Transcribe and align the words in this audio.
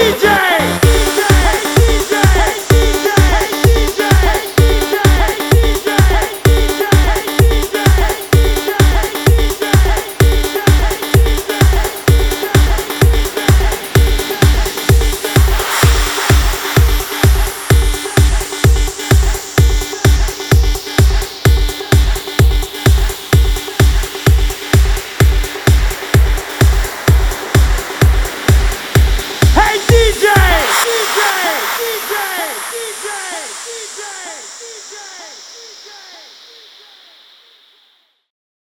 Идите! 0.00 0.37